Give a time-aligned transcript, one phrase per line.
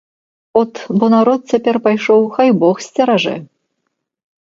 [0.61, 0.71] От
[1.03, 3.37] бо народ цяпер пайшоў, хай бог сцеражэ!